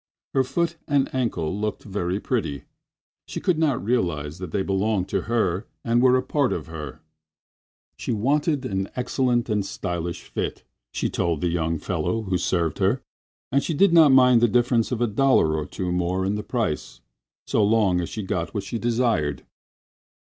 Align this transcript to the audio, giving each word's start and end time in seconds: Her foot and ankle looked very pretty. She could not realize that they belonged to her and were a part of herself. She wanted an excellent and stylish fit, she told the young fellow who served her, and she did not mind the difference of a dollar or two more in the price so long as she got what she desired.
Her 0.33 0.43
foot 0.43 0.77
and 0.87 1.13
ankle 1.13 1.55
looked 1.55 1.83
very 1.83 2.19
pretty. 2.19 2.63
She 3.27 3.39
could 3.39 3.59
not 3.59 3.85
realize 3.85 4.39
that 4.39 4.49
they 4.49 4.63
belonged 4.63 5.07
to 5.09 5.21
her 5.29 5.67
and 5.83 6.01
were 6.01 6.17
a 6.17 6.23
part 6.23 6.51
of 6.51 6.65
herself. 6.65 7.03
She 7.97 8.11
wanted 8.11 8.65
an 8.65 8.89
excellent 8.95 9.47
and 9.47 9.63
stylish 9.63 10.23
fit, 10.23 10.63
she 10.91 11.07
told 11.07 11.41
the 11.41 11.49
young 11.49 11.77
fellow 11.77 12.23
who 12.23 12.39
served 12.39 12.79
her, 12.79 13.03
and 13.51 13.61
she 13.61 13.75
did 13.75 13.93
not 13.93 14.11
mind 14.11 14.41
the 14.41 14.47
difference 14.47 14.91
of 14.91 15.01
a 15.01 15.05
dollar 15.07 15.55
or 15.55 15.67
two 15.67 15.91
more 15.91 16.25
in 16.25 16.33
the 16.33 16.41
price 16.41 17.01
so 17.45 17.63
long 17.63 18.01
as 18.01 18.09
she 18.09 18.23
got 18.23 18.55
what 18.55 18.63
she 18.63 18.79
desired. 18.79 19.43